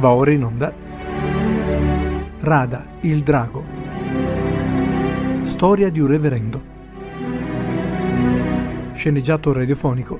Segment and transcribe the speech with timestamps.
[0.00, 0.72] Va ora in onda
[2.40, 3.62] Rada, il drago.
[5.44, 6.62] Storia di un reverendo.
[8.94, 10.18] Sceneggiato radiofonico,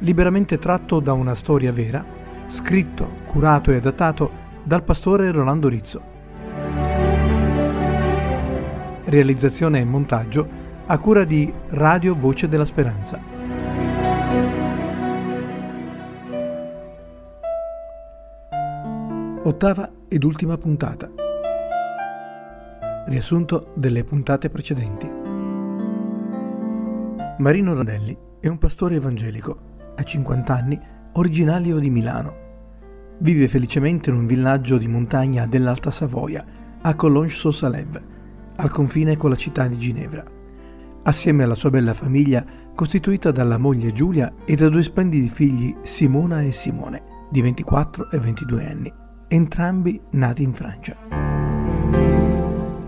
[0.00, 2.04] liberamente tratto da una storia vera,
[2.48, 4.30] scritto, curato e adattato
[4.62, 6.02] dal pastore Rolando Rizzo.
[9.04, 10.46] Realizzazione e montaggio
[10.84, 13.31] a cura di Radio Voce della Speranza.
[19.44, 21.10] Ottava ed ultima puntata.
[23.06, 25.10] Riassunto delle puntate precedenti.
[27.38, 29.58] Marino Randelli è un pastore evangelico,
[29.96, 30.80] ha 50 anni,
[31.14, 32.34] originario di Milano.
[33.18, 36.44] Vive felicemente in un villaggio di montagna dell'Alta Savoia,
[36.80, 38.02] a Collonges-sur-Salève,
[38.54, 40.22] al confine con la città di Ginevra.
[41.02, 42.44] Assieme alla sua bella famiglia,
[42.76, 48.18] costituita dalla moglie Giulia e da due splendidi figli Simona e Simone, di 24 e
[48.20, 48.92] 22 anni,
[49.32, 50.94] entrambi nati in Francia.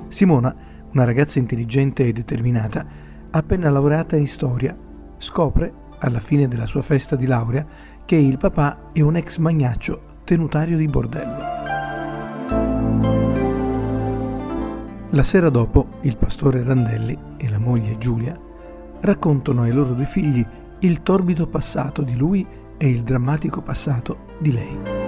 [0.08, 0.54] Simona,
[0.92, 2.84] una ragazza intelligente e determinata,
[3.30, 4.76] appena laureata in storia,
[5.16, 7.66] scopre, alla fine della sua festa di laurea,
[8.04, 11.42] che il papà è un ex magnaccio tenutario di bordello.
[15.10, 18.38] La sera dopo, il pastore Randelli e la moglie Giulia
[19.00, 20.44] raccontano ai loro due figli
[20.80, 25.03] il torbido passato di lui e il drammatico passato di lei.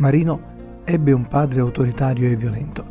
[0.00, 0.40] Marino
[0.84, 2.82] ebbe un padre autoritario e violento.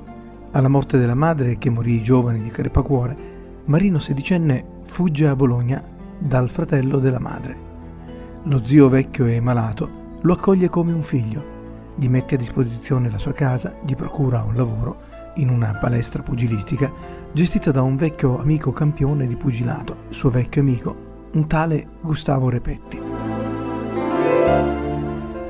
[0.51, 3.17] Alla morte della madre, che morì giovane di crepacuore,
[3.65, 5.83] Marino sedicenne fugge a Bologna
[6.19, 7.57] dal fratello della madre.
[8.43, 11.43] Lo zio vecchio e malato lo accoglie come un figlio,
[11.95, 15.01] gli mette a disposizione la sua casa, gli procura un lavoro
[15.35, 16.91] in una palestra pugilistica
[17.31, 20.95] gestita da un vecchio amico campione di pugilato, suo vecchio amico,
[21.31, 23.08] un tale Gustavo Repetti.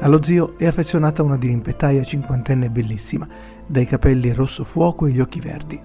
[0.10, 3.28] Allo zio è affezionata una dirimpettaia cinquantenne bellissima,
[3.68, 5.80] dai capelli rosso fuoco e gli occhi verdi.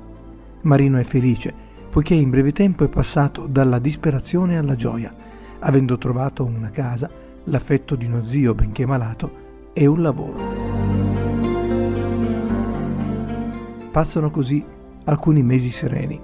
[0.63, 1.53] Marino è felice,
[1.91, 5.15] poiché in breve tempo è passato dalla disperazione alla gioia,
[5.59, 7.11] avendo trovato una casa,
[7.45, 9.31] l'affetto di uno zio benché malato
[9.75, 10.39] e un lavoro.
[13.91, 14.65] Passano così
[15.05, 16.19] alcuni mesi sereni.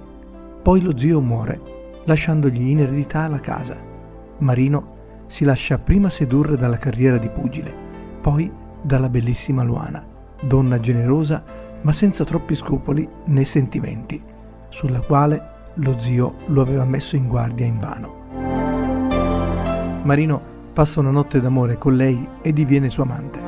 [0.63, 1.61] Poi lo zio muore,
[2.05, 3.77] lasciandogli in eredità la casa.
[4.39, 4.97] Marino
[5.27, 7.89] si lascia prima sedurre dalla carriera di pugile,
[8.21, 8.51] poi
[8.81, 10.05] dalla bellissima Luana,
[10.41, 11.43] donna generosa
[11.81, 14.21] ma senza troppi scrupoli né sentimenti,
[14.69, 18.19] sulla quale lo zio lo aveva messo in guardia invano.
[20.03, 20.41] Marino
[20.73, 23.39] passa una notte d'amore con lei e diviene sua amante.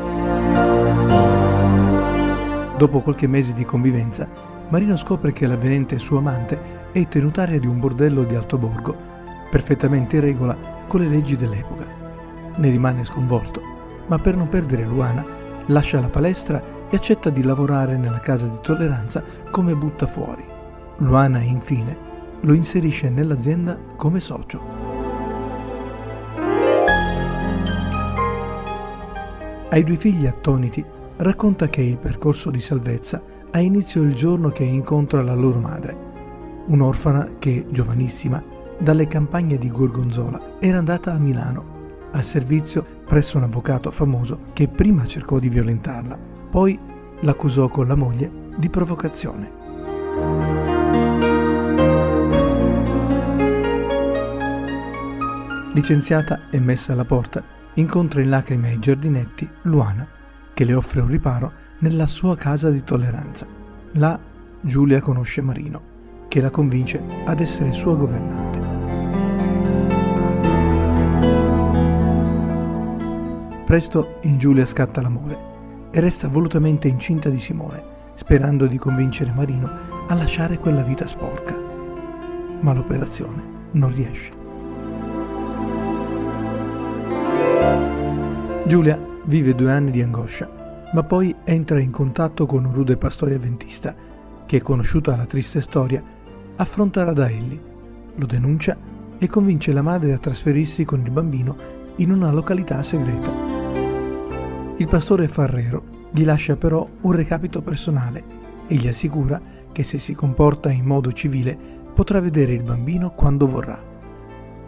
[2.78, 4.28] Dopo qualche mese di convivenza,
[4.70, 6.60] Marino scopre che l'avvenente sua amante
[6.92, 9.12] è tenutaria di un bordello di Altoborgo
[9.50, 10.58] perfettamente in regola
[10.88, 11.86] con le leggi dell'epoca.
[12.56, 13.62] Ne rimane sconvolto,
[14.08, 15.24] ma per non perdere Luana
[15.68, 20.44] lascia la palestra e accetta di lavorare nella casa di tolleranza come butta fuori.
[20.98, 22.12] Luana infine
[22.42, 24.62] lo inserisce nell'azienda come socio.
[29.70, 30.86] Ai due figli attoniti
[31.18, 35.96] racconta che il percorso di salvezza ha inizio il giorno che incontra la loro madre,
[36.68, 38.42] un'orfana che, giovanissima,
[38.78, 41.64] dalle campagne di Gorgonzola era andata a Milano,
[42.12, 46.18] al servizio presso un avvocato famoso che prima cercò di violentarla,
[46.50, 46.78] poi
[47.20, 49.62] l'accusò con la moglie di provocazione.
[55.74, 57.44] Licenziata e messa alla porta,
[57.76, 60.08] incontra in lacrime ai giardinetti Luana,
[60.54, 63.48] che le offre un riparo nella sua casa di tolleranza.
[63.94, 64.20] Là
[64.62, 65.82] Giulia conosce Marino,
[66.28, 68.73] che la convince ad essere sua governante.
[73.74, 77.82] Presto in Giulia scatta l'amore e resta volutamente incinta di Simone,
[78.14, 79.68] sperando di convincere Marino
[80.08, 81.56] a lasciare quella vita sporca.
[82.60, 83.42] Ma l'operazione
[83.72, 84.32] non riesce.
[88.68, 93.34] Giulia vive due anni di angoscia, ma poi entra in contatto con un rude pastore
[93.34, 93.96] avventista
[94.46, 96.00] che, conosciuta la triste storia,
[96.58, 97.60] affronta Radaelli,
[98.18, 98.78] lo denuncia
[99.18, 101.56] e convince la madre a trasferirsi con il bambino
[101.96, 103.53] in una località segreta.
[104.78, 108.24] Il pastore Farrero gli lascia però un recapito personale
[108.66, 109.40] e gli assicura
[109.72, 111.56] che se si comporta in modo civile
[111.94, 113.80] potrà vedere il bambino quando vorrà.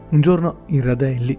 [0.10, 1.38] Un giorno in Radelli,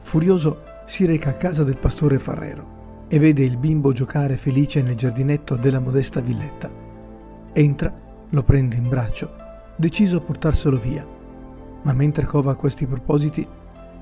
[0.00, 4.96] furioso, si reca a casa del pastore Farrero e vede il bimbo giocare felice nel
[4.96, 6.68] giardinetto della modesta villetta.
[7.52, 7.92] Entra,
[8.28, 9.30] lo prende in braccio,
[9.76, 11.06] deciso a portarselo via.
[11.82, 13.46] Ma mentre cova questi propositi,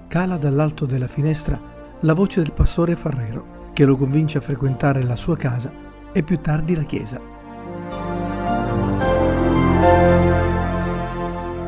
[0.09, 1.61] cala dall'alto della finestra
[2.01, 5.71] la voce del pastore Farrero che lo convince a frequentare la sua casa
[6.11, 7.21] e più tardi la chiesa.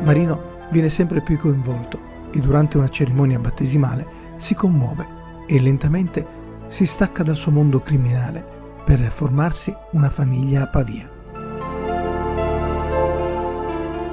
[0.03, 0.41] Marino
[0.71, 1.97] viene sempre più coinvolto
[2.31, 4.05] e durante una cerimonia battesimale
[4.35, 5.05] si commuove
[5.47, 6.25] e lentamente
[6.67, 8.45] si stacca dal suo mondo criminale
[8.83, 11.09] per formarsi una famiglia a Pavia.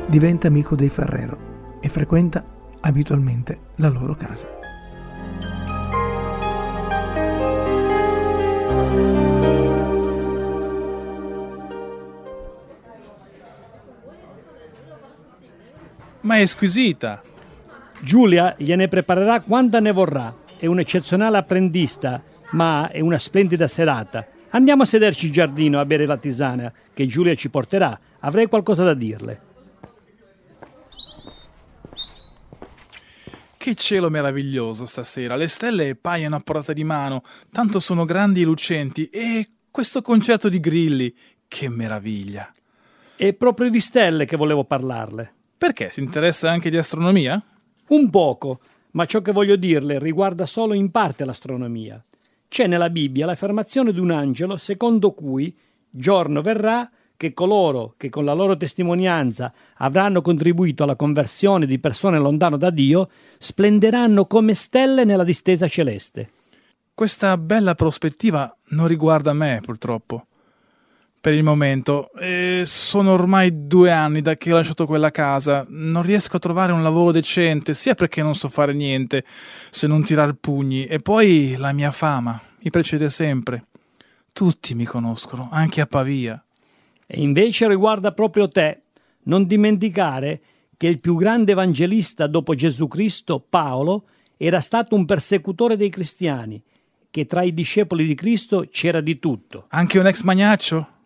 [0.07, 1.37] Diventa amico dei Ferrero
[1.81, 2.45] e frequenta
[2.79, 4.68] abitualmente la loro casa.
[16.29, 17.23] Ma è squisita.
[18.03, 20.37] Giulia gliene preparerà quanta ne vorrà.
[20.59, 24.27] È un'eccezionale apprendista, ma è una splendida serata.
[24.51, 27.99] Andiamo a sederci in giardino a bere la tisana che Giulia ci porterà.
[28.21, 29.41] Avrei qualcosa da dirle.
[33.57, 35.35] Che cielo meraviglioso stasera.
[35.35, 39.09] Le stelle paiono a portata di mano, tanto sono grandi e lucenti.
[39.09, 41.17] E questo concerto di grilli,
[41.49, 42.53] che meraviglia.
[43.17, 45.33] È proprio di stelle che volevo parlarle.
[45.59, 45.91] Perché?
[45.91, 47.43] Si interessa anche di astronomia?
[47.89, 48.61] Un poco,
[48.93, 52.03] ma ciò che voglio dirle riguarda solo in parte l'astronomia.
[52.47, 55.53] C'è nella Bibbia l'affermazione di un angelo secondo cui
[55.91, 62.21] giorno verrà che coloro che con la loro testimonianza avranno contribuito alla conversione di persone
[62.21, 66.31] lontane da Dio splenderanno come stelle nella distesa celeste.
[66.95, 70.28] Questa bella prospettiva non riguarda me, purtroppo
[71.29, 72.11] per il momento.
[72.13, 75.67] E sono ormai due anni da che ho lasciato quella casa.
[75.69, 79.25] Non riesco a trovare un lavoro decente, sia perché non so fare niente
[79.69, 83.67] se non tirar pugni, e poi la mia fama mi precede sempre.
[84.33, 86.43] Tutti mi conoscono, anche a Pavia.
[87.07, 88.85] E invece riguarda proprio te.
[89.25, 90.41] Non dimenticare
[90.79, 94.05] che il più grande evangelista dopo Gesù Cristo, Paolo,
[94.39, 96.63] era stato un persecutore dei cristiani,
[97.11, 99.67] che tra i discepoli di Cristo c'era di tutto.
[99.69, 100.97] Anche un ex magnaccio?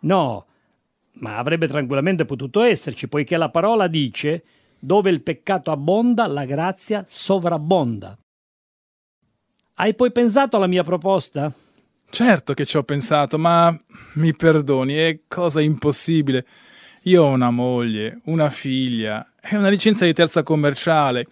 [0.00, 0.46] No,
[1.14, 4.44] ma avrebbe tranquillamente potuto esserci, poiché la parola dice
[4.78, 8.18] dove il peccato abbonda, la grazia sovrabbonda.
[9.74, 11.52] Hai poi pensato alla mia proposta?
[12.08, 13.78] Certo che ci ho pensato, ma
[14.14, 16.46] mi perdoni, è cosa impossibile.
[17.04, 21.26] Io ho una moglie, una figlia e una licenza di terza commerciale.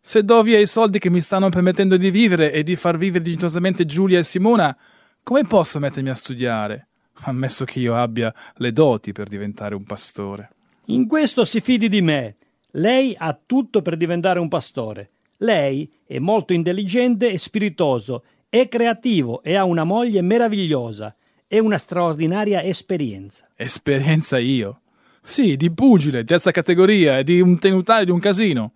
[0.00, 3.24] Se do via i soldi che mi stanno permettendo di vivere e di far vivere
[3.24, 4.76] dignitosamente Giulia e Simona,
[5.22, 6.88] come posso mettermi a studiare?
[7.22, 10.50] Ammesso che io abbia le doti per diventare un pastore.
[10.86, 12.36] In questo si fidi di me.
[12.72, 15.10] Lei ha tutto per diventare un pastore.
[15.38, 21.14] Lei è molto intelligente e spiritoso, è creativo e ha una moglie meravigliosa.
[21.46, 23.48] È una straordinaria esperienza.
[23.54, 24.80] Esperienza io?
[25.22, 28.72] Sì, di pugile, terza categoria e di un tenutario di un casino.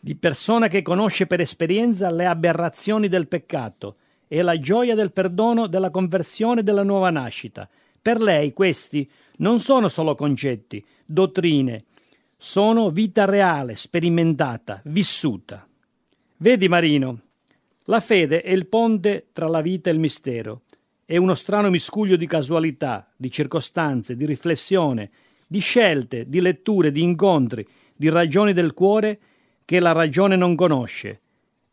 [0.00, 3.96] Di persona che conosce per esperienza le aberrazioni del peccato
[4.28, 7.68] e la gioia del perdono, della conversione della nuova nascita.
[8.00, 11.84] Per lei questi non sono solo concetti, dottrine,
[12.36, 15.66] sono vita reale, sperimentata, vissuta.
[16.36, 17.20] Vedi Marino,
[17.84, 20.62] la fede è il ponte tra la vita e il mistero.
[21.04, 25.10] È uno strano miscuglio di casualità, di circostanze, di riflessione,
[25.46, 27.66] di scelte, di letture, di incontri,
[27.96, 29.18] di ragioni del cuore
[29.64, 31.22] che la ragione non conosce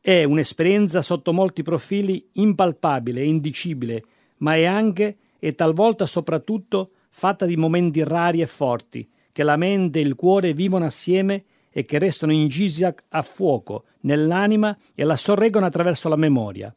[0.05, 4.03] è un'esperienza sotto molti profili impalpabile e indicibile,
[4.37, 9.97] ma è anche e talvolta soprattutto fatta di momenti rari e forti, che la mente
[9.97, 15.15] e il cuore vivono assieme e che restano incisi a, a fuoco nell'anima e la
[15.15, 16.71] sorreggono attraverso la memoria.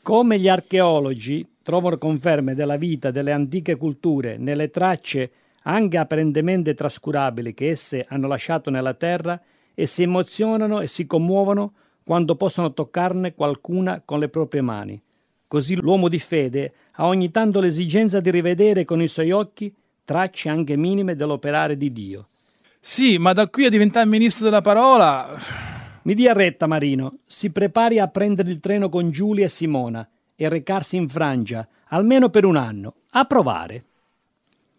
[0.00, 5.32] Come gli archeologi trovano conferme della vita delle antiche culture nelle tracce
[5.62, 9.42] anche apparentemente trascurabili che esse hanno lasciato nella terra
[9.74, 11.72] e si emozionano e si commuovono
[12.06, 15.02] quando possono toccarne qualcuna con le proprie mani.
[15.48, 20.48] Così l'uomo di fede ha ogni tanto l'esigenza di rivedere con i suoi occhi tracce
[20.48, 22.28] anche minime dell'operare di Dio.
[22.78, 25.36] Sì, ma da qui a diventare ministro della parola.
[26.02, 27.18] Mi dia retta, Marino.
[27.26, 32.28] Si prepari a prendere il treno con Giulia e Simona e recarsi in Francia, almeno
[32.28, 33.84] per un anno, a provare.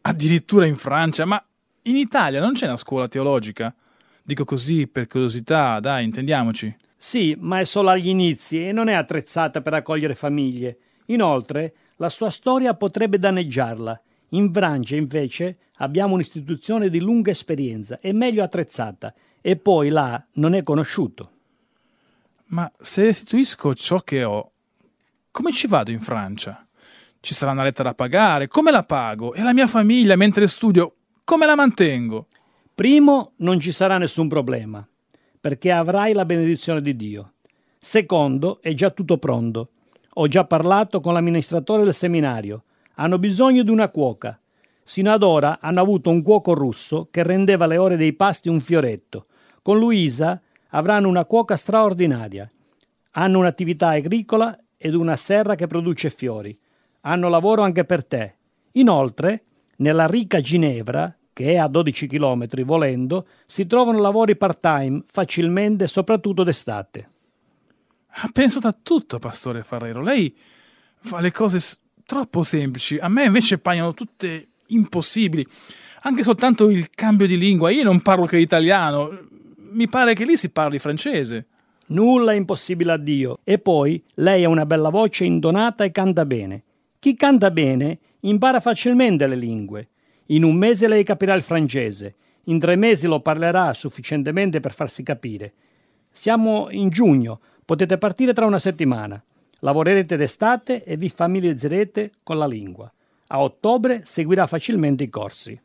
[0.03, 1.25] Addirittura in Francia?
[1.25, 1.43] Ma
[1.81, 3.75] in Italia non c'è una scuola teologica?
[4.23, 6.73] Dico così per curiosità, dai, intendiamoci.
[6.99, 10.77] Sì, ma è solo agli inizi e non è attrezzata per accogliere famiglie.
[11.05, 14.01] Inoltre, la sua storia potrebbe danneggiarla.
[14.29, 20.55] In Francia, invece, abbiamo un'istituzione di lunga esperienza e meglio attrezzata, e poi là non
[20.55, 21.31] è conosciuto.
[22.45, 24.51] Ma se restituisco ciò che ho,
[25.29, 26.65] come ci vado in Francia?
[27.19, 29.33] Ci sarà una lettera da pagare, come la pago?
[29.33, 32.27] E la mia famiglia, mentre studio, come la mantengo?
[32.73, 34.85] Primo, non ci sarà nessun problema
[35.39, 37.33] perché avrai la benedizione di Dio.
[37.79, 39.69] Secondo, è già tutto pronto.
[40.15, 42.63] Ho già parlato con l'amministratore del seminario.
[42.95, 44.39] Hanno bisogno di una cuoca.
[44.83, 48.59] Sino ad ora hanno avuto un cuoco russo che rendeva le ore dei pasti un
[48.59, 49.25] fioretto.
[49.61, 52.49] Con Luisa avranno una cuoca straordinaria.
[53.11, 56.57] Hanno un'attività agricola ed una serra che produce fiori.
[57.01, 58.35] Hanno lavoro anche per te.
[58.73, 59.43] Inoltre,
[59.77, 66.41] nella ricca Ginevra, che è a 12 km volendo, si trovano lavori part-time facilmente, soprattutto
[66.41, 67.09] d'estate.
[68.07, 70.01] Ha pensato a tutto, pastore Ferrero.
[70.01, 70.35] Lei
[70.99, 71.59] fa le cose
[72.07, 72.97] troppo semplici.
[72.97, 75.45] A me invece paiono tutte impossibili.
[76.01, 77.69] Anche soltanto il cambio di lingua.
[77.69, 79.27] Io non parlo che italiano.
[79.57, 81.45] Mi pare che lì si parli francese.
[81.89, 83.41] Nulla è impossibile a Dio.
[83.43, 86.63] E poi lei ha una bella voce indonata e canta bene.
[86.97, 89.89] Chi canta bene impara facilmente le lingue.
[90.27, 92.15] In un mese lei capirà il francese.
[92.45, 95.53] In tre mesi lo parlerà sufficientemente per farsi capire.
[96.11, 97.39] Siamo in giugno.
[97.63, 99.21] Potete partire tra una settimana.
[99.59, 102.91] Lavorerete d'estate e vi familiarizzerete con la lingua.
[103.27, 105.59] A ottobre seguirà facilmente i corsi.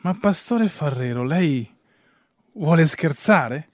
[0.00, 1.68] Ma pastore Ferrero, lei
[2.52, 3.68] vuole scherzare?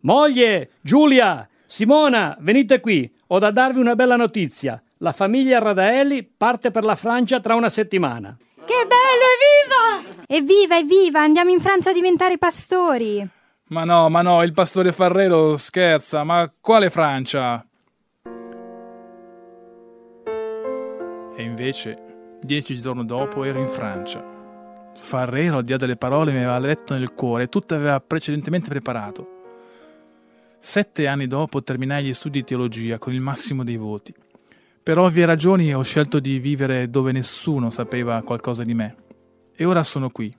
[0.00, 3.12] Moglie, Giulia, Simona, venite qui.
[3.28, 4.80] Ho da darvi una bella notizia.
[4.98, 8.36] La famiglia Radaelli parte per la Francia tra una settimana.
[8.86, 10.24] Bello, evviva!
[10.26, 13.26] Evviva, evviva, andiamo in Francia a diventare pastori.
[13.68, 16.22] Ma no, ma no, il pastore Ferrero scherza.
[16.22, 17.64] Ma quale Francia?
[21.36, 24.22] E invece, dieci giorni dopo, ero in Francia.
[24.96, 28.68] Ferrero, al di là delle parole, mi aveva letto nel cuore e tutto aveva precedentemente
[28.68, 29.28] preparato.
[30.60, 34.14] Sette anni dopo terminai gli studi di teologia con il massimo dei voti.
[34.84, 38.96] Per ovvie ragioni ho scelto di vivere dove nessuno sapeva qualcosa di me.
[39.56, 40.30] E ora sono qui.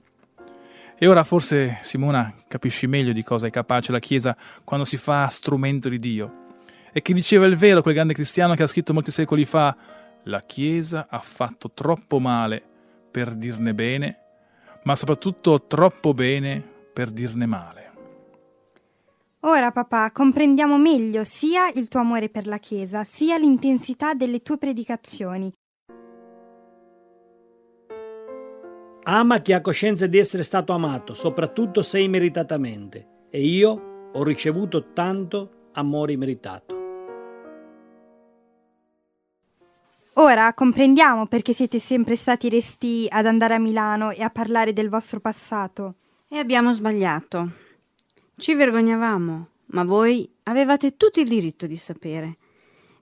[0.96, 5.26] E ora forse, Simona, capisci meglio di cosa è capace la Chiesa quando si fa
[5.26, 6.44] strumento di Dio.
[6.92, 9.76] E che diceva il vero quel grande cristiano che ha scritto molti secoli fa,
[10.22, 12.62] la Chiesa ha fatto troppo male
[13.10, 14.18] per dirne bene,
[14.84, 16.62] ma soprattutto troppo bene
[16.92, 17.85] per dirne male.
[19.46, 24.58] Ora, papà, comprendiamo meglio sia il tuo amore per la Chiesa, sia l'intensità delle tue
[24.58, 25.52] predicazioni.
[29.04, 33.06] Ama chi ha coscienza di essere stato amato, soprattutto se immeritatamente.
[33.30, 36.74] E io ho ricevuto tanto amore meritato.
[40.14, 44.88] Ora comprendiamo perché siete sempre stati resti ad andare a Milano e a parlare del
[44.88, 45.94] vostro passato.
[46.28, 47.65] E abbiamo sbagliato.
[48.38, 52.36] Ci vergognavamo, ma voi avevate tutto il diritto di sapere,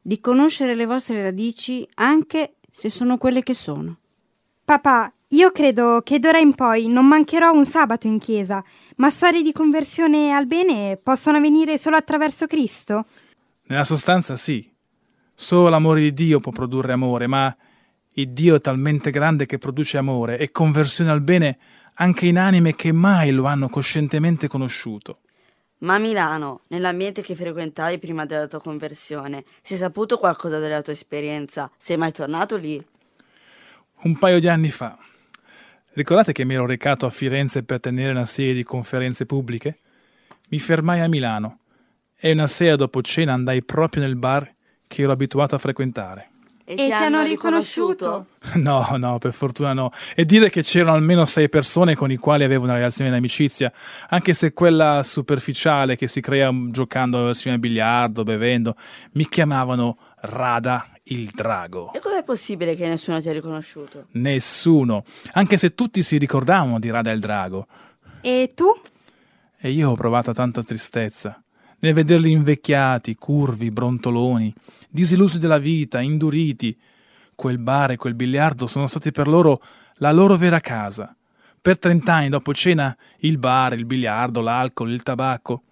[0.00, 3.96] di conoscere le vostre radici anche se sono quelle che sono.
[4.64, 8.62] Papà, io credo che d'ora in poi non mancherò un sabato in chiesa,
[8.96, 13.04] ma storie di conversione al bene possono avvenire solo attraverso Cristo?
[13.64, 14.70] Nella sostanza sì.
[15.34, 17.54] Solo l'amore di Dio può produrre amore, ma
[18.12, 21.58] il Dio è talmente grande che produce amore e conversione al bene
[21.94, 25.18] anche in anime che mai lo hanno coscientemente conosciuto.
[25.84, 30.80] Ma a Milano, nell'ambiente che frequentavi prima della tua conversione, si è saputo qualcosa della
[30.80, 31.70] tua esperienza?
[31.76, 32.82] Sei mai tornato lì?
[34.04, 34.98] Un paio di anni fa.
[35.92, 39.78] Ricordate che mi ero recato a Firenze per tenere una serie di conferenze pubbliche?
[40.48, 41.58] Mi fermai a Milano
[42.16, 44.50] e una sera dopo cena andai proprio nel bar
[44.86, 46.30] che ero abituato a frequentare.
[46.66, 48.26] E ti hanno riconosciuto?
[48.54, 49.90] No, no, per fortuna no.
[50.14, 53.70] E dire che c'erano almeno sei persone con i quali avevo una relazione di amicizia,
[54.08, 58.76] anche se quella superficiale che si crea giocando assieme a biliardo, bevendo,
[59.12, 61.92] mi chiamavano Rada il Drago.
[61.92, 64.06] E com'è possibile che nessuno ti ha riconosciuto?
[64.12, 67.66] Nessuno, anche se tutti si ricordavano di Rada il Drago.
[68.22, 68.66] E tu?
[69.58, 71.43] E io ho provato tanta tristezza
[71.84, 74.52] nel vederli invecchiati, curvi, brontoloni,
[74.88, 76.74] disillusi della vita, induriti.
[77.34, 79.62] Quel bar e quel biliardo sono stati per loro
[79.96, 81.14] la loro vera casa.
[81.60, 85.64] Per trent'anni dopo cena il bar, il biliardo, l'alcol, il tabacco.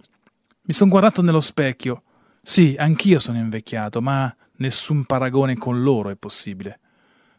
[0.64, 2.02] Mi sono guardato nello specchio.
[2.42, 6.80] Sì, anch'io sono invecchiato, ma nessun paragone con loro è possibile.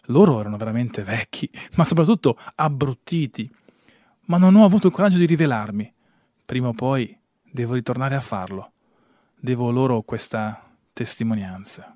[0.07, 3.47] Loro erano veramente vecchi, ma soprattutto abbruttiti.
[4.25, 5.93] Ma non ho avuto il coraggio di rivelarmi.
[6.43, 7.15] Prima o poi
[7.53, 8.71] devo ritornare a farlo.
[9.39, 11.95] Devo loro questa testimonianza.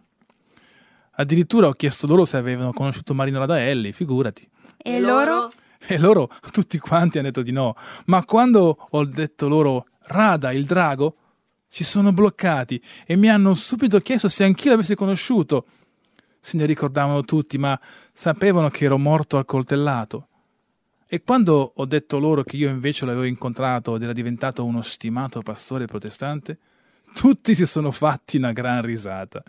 [1.19, 4.47] Addirittura ho chiesto loro se avevano conosciuto Marino Radaelli, figurati.
[4.77, 5.49] E loro?
[5.79, 7.75] E loro tutti quanti hanno detto di no.
[8.05, 11.15] Ma quando ho detto loro Rada, il drago,
[11.67, 15.65] si sono bloccati e mi hanno subito chiesto se anch'io l'avessi conosciuto.
[16.39, 17.79] Se ne ricordavano tutti, ma
[18.11, 20.27] sapevano che ero morto al coltellato.
[21.09, 25.41] E quando ho detto loro che io invece l'avevo incontrato ed era diventato uno stimato
[25.41, 26.57] pastore protestante,
[27.13, 29.41] tutti si sono fatti una gran risata.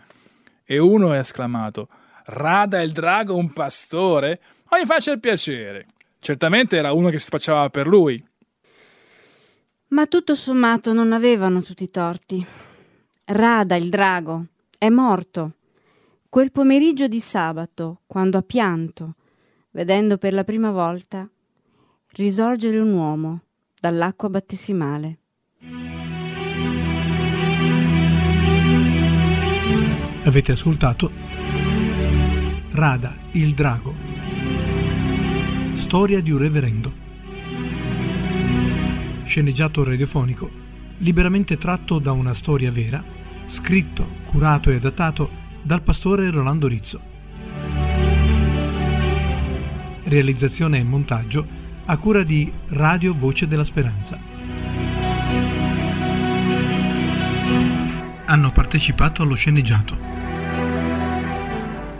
[0.63, 1.89] e uno ha esclamato
[2.25, 4.39] Rada il drago un pastore?
[4.69, 5.87] Ma mi faccia il piacere.
[6.19, 8.23] Certamente era uno che si spacciava per lui.
[9.87, 12.45] Ma tutto sommato non avevano tutti i torti.
[13.25, 14.45] Rada il drago
[14.77, 15.53] è morto.
[16.29, 19.15] Quel pomeriggio di sabato, quando ha pianto,
[19.71, 21.27] vedendo per la prima volta
[22.13, 23.41] risorgere un uomo
[23.79, 25.19] dall'acqua battesimale.
[30.23, 31.11] Avete ascoltato
[32.71, 33.93] Rada, il drago.
[35.75, 36.93] Storia di un reverendo.
[39.25, 40.49] Sceneggiato radiofonico,
[40.99, 43.03] liberamente tratto da una storia vera,
[43.47, 45.29] scritto, curato e adattato
[45.61, 47.01] dal pastore Rolando Rizzo.
[50.03, 54.15] Realizzazione e montaggio a cura di Radio Voce della Speranza.
[58.25, 59.97] Hanno partecipato allo sceneggiato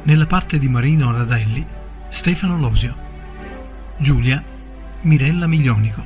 [0.04, 1.66] nella parte di Marino Radelli,
[2.10, 2.96] Stefano Losio.
[3.98, 4.44] Giulia,
[5.02, 6.06] Mirella Miglionico.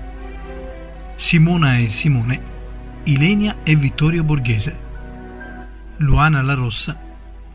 [1.15, 2.41] Simona e Simone,
[3.03, 4.77] Ilenia e Vittorio Borghese.
[5.97, 6.97] Luana La Rossa,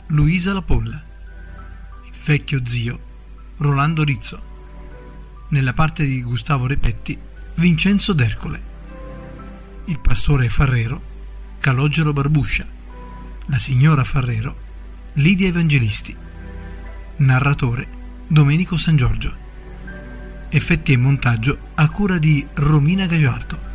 [0.09, 1.03] Luisa La Polla.
[2.05, 2.99] Il vecchio zio,
[3.57, 4.48] Rolando Rizzo.
[5.51, 7.17] Nella parte di Gustavo Repetti,
[7.55, 8.61] Vincenzo D'Ercole.
[9.87, 11.01] Il pastore Farrero,
[11.59, 12.67] Calogero Barbuscia.
[13.47, 14.55] La signora Farrero,
[15.15, 16.15] Lidia Evangelisti.
[17.17, 17.89] Narratore
[18.27, 19.35] Domenico San Giorgio.
[20.51, 23.68] Effetti e montaggio a cura di Romina Gagliardo.